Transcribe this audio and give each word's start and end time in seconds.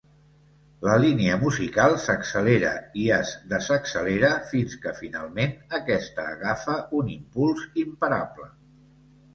La 0.85 0.93
línia 1.01 1.35
musical 1.43 1.93
s'accelera 2.05 2.71
i 3.01 3.05
es 3.19 3.35
desaccelera 3.53 4.33
fins 4.55 4.81
que 4.87 4.95
finalment 5.03 5.55
aquesta 5.81 6.27
agafa 6.35 6.81
un 7.03 7.15
impuls 7.21 7.71
imparable. 7.85 8.53